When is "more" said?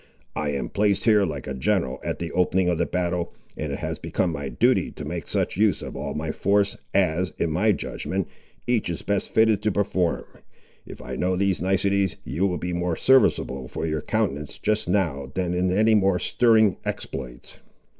12.73-12.95, 15.93-16.17